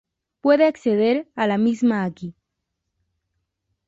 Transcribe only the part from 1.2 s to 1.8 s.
a la